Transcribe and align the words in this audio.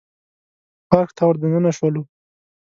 پارک 0.89 1.09
ته 1.17 1.21
ور 1.27 1.35
دننه 1.41 1.71
شولو. 1.77 2.01